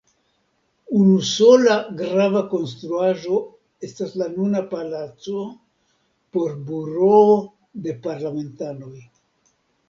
[0.99, 3.37] Unusola grava konstruaĵo
[3.89, 5.43] estas la nuna palaco
[6.39, 7.29] por buroo
[7.85, 8.97] de parlamentanoj.